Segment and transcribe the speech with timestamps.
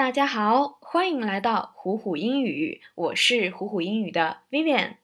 [0.00, 4.96] 大家好，欢迎来到虎虎英语，我是虎虎英语的 Vivian。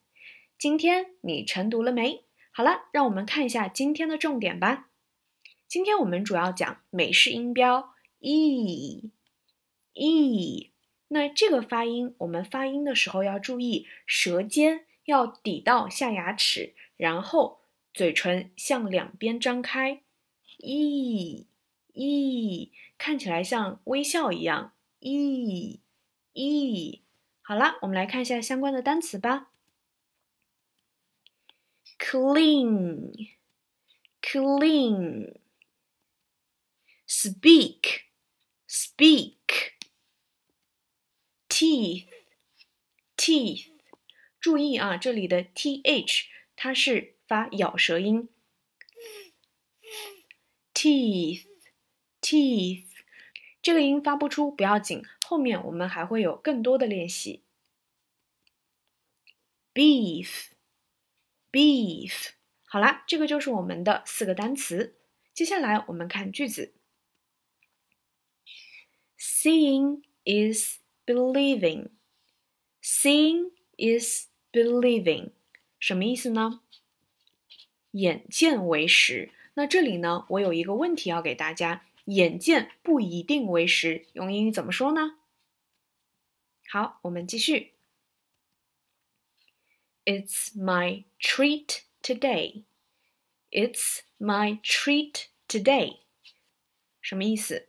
[0.58, 2.24] 今天你晨读了没？
[2.50, 4.88] 好了，让我们看一下今天的重点吧。
[5.68, 7.90] 今天我们主要讲美式音标
[8.20, 9.10] e
[9.92, 10.72] e。
[11.08, 17.60] 那这个发音，我们发音的时候要注意，舌尖要抵到下牙齿，然后
[17.92, 20.00] 嘴唇向两边张开。
[20.56, 21.46] e
[21.92, 24.72] e 看起来像微笑一样。
[25.00, 25.80] E
[26.32, 27.02] e，
[27.42, 29.52] 好了，我们来看一下相关的单词吧。
[31.98, 33.30] clean
[34.20, 35.38] clean
[37.08, 38.02] speak
[38.68, 39.74] speak
[41.48, 42.06] teeth
[43.16, 43.70] teeth，
[44.38, 48.28] 注意啊，这里的 th 它是发咬舌音。
[50.74, 51.46] teeth
[52.20, 52.85] teeth。
[53.66, 57.42] 这个音发不出不要紧，后面我们还会有更多的练习。
[59.74, 60.34] beef，beef，
[62.64, 64.94] 好啦，这个就是我们的四个单词。
[65.34, 66.74] 接下来我们看句子。
[69.18, 71.88] Seeing is believing.
[72.80, 75.32] Seeing is believing，
[75.80, 76.60] 什么意思呢？
[77.90, 79.32] 眼见为实。
[79.54, 81.84] 那这里呢，我有一个问题要给大家。
[82.06, 85.18] 眼见不一定为实，用英语怎么说呢？
[86.68, 87.74] 好，我们继续。
[90.04, 92.62] It's my treat today.
[93.50, 95.98] It's my treat today.
[97.00, 97.68] 什么意思？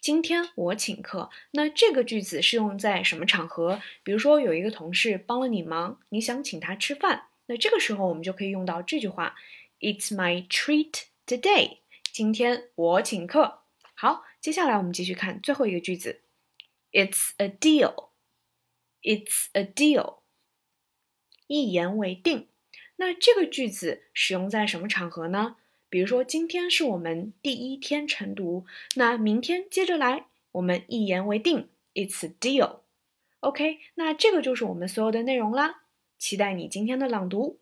[0.00, 1.30] 今天我请客。
[1.50, 3.82] 那这个句子是用在什么场合？
[4.02, 9.34] 比如说有一个同事帮了你忙，你想请他吃饭，那这个时候我们就可以用到这句话
[9.80, 11.78] ：It's my treat today.
[12.10, 13.65] 今天我请客。
[13.98, 16.20] 好，接下来我们继续看最后一个句子。
[16.92, 18.08] It's a deal.
[19.00, 20.18] It's a deal.
[21.46, 22.48] 一言为定。
[22.96, 25.56] 那这个句子使用在什么场合呢？
[25.88, 31.70] 比如说，今天是我们第一天晨读，那明天接着来，我们一言为定。
[31.94, 32.80] It's a deal.
[33.40, 35.84] OK，那这个就是我们所有的内容啦。
[36.18, 37.60] 期待你今天的朗读。